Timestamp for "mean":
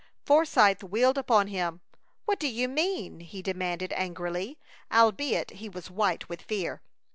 2.67-3.19